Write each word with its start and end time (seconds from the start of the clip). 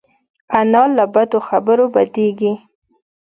انا 0.59 0.83
له 0.95 1.05
بدو 1.13 1.39
خبرو 1.49 1.85
بدېږي 1.93 2.53